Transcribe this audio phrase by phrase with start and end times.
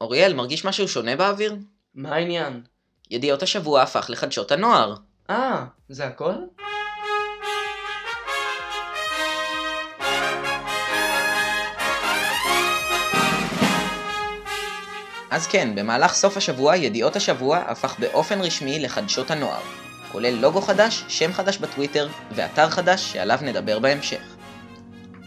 [0.00, 1.56] אוריאל, מרגיש משהו שונה באוויר?
[1.94, 2.62] מה העניין?
[3.10, 4.94] ידיעות השבוע הפך לחדשות הנוער.
[5.30, 6.32] אה, זה הכל?
[15.30, 19.62] אז כן, במהלך סוף השבוע ידיעות השבוע הפך באופן רשמי לחדשות הנוער,
[20.12, 24.35] כולל לוגו חדש, שם חדש בטוויטר ואתר חדש שעליו נדבר בהמשך.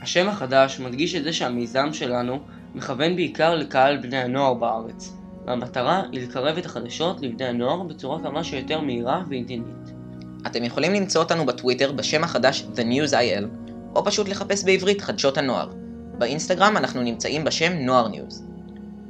[0.02, 2.40] השם החדש מדגיש את זה שהמיזם שלנו
[2.76, 5.14] מכוון בעיקר לקהל בני הנוער בארץ,
[5.46, 9.94] והמטרה היא לקרב את החדשות לבני הנוער בצורה כמה שיותר מהירה ועניינית.
[10.48, 15.38] אתם יכולים למצוא אותנו בטוויטר בשם החדש The News IL, או פשוט לחפש בעברית חדשות
[15.38, 15.70] הנוער.
[16.18, 18.46] באינסטגרם אנחנו נמצאים בשם נוער ניוז.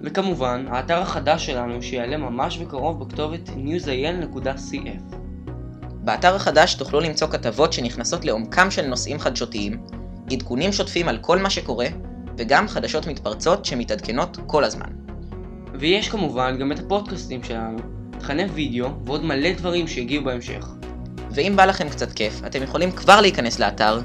[0.02, 5.16] וכמובן, האתר החדש שלנו שיעלה ממש בקרוב בכתובת newsil.cf.
[5.88, 9.82] באתר החדש תוכלו למצוא כתבות שנכנסות לעומקם של נושאים חדשותיים,
[10.32, 11.88] עדכונים שוטפים על כל מה שקורה,
[12.38, 14.90] וגם חדשות מתפרצות שמתעדכנות כל הזמן.
[15.74, 17.78] ויש כמובן גם את הפודקאסטים שלנו,
[18.20, 20.68] תכני וידאו ועוד מלא דברים שיגיעו בהמשך.
[21.32, 24.00] ואם בא לכם קצת כיף, אתם יכולים כבר להיכנס לאתר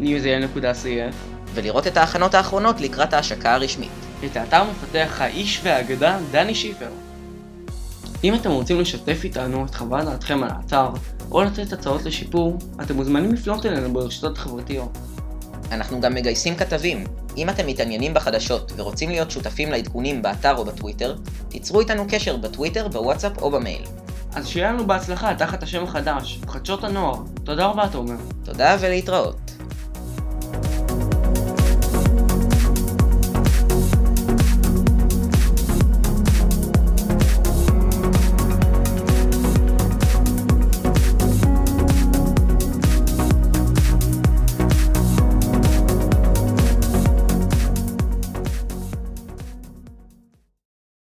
[0.00, 1.14] newsil.cf
[1.54, 3.90] ולראות את ההכנות האחרונות לקראת ההשקה הרשמית.
[4.24, 6.88] את האתר מפתח האיש והאגדה דני שיפר.
[8.24, 10.88] אם אתם רוצים לשתף איתנו את חוות דעתכם על האתר,
[11.30, 14.98] או לתת הצעות לשיפור, אתם מוזמנים לפנות אלינו ברשתות החברתיות.
[15.72, 17.04] אנחנו גם מגייסים כתבים.
[17.36, 21.16] אם אתם מתעניינים בחדשות ורוצים להיות שותפים לעדכונים באתר או בטוויטר,
[21.48, 23.82] תיצרו איתנו קשר בטוויטר, בוואטסאפ או במייל.
[24.34, 27.16] אז שיהיה לנו בהצלחה תחת השם החדש, חדשות הנוער.
[27.44, 28.16] תודה רבה תומר.
[28.44, 29.47] תודה ולהתראות.